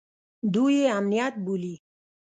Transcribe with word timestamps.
دوى 0.53 0.73
يې 0.79 0.85
امنيت 0.97 1.35
بولي. 1.45 1.75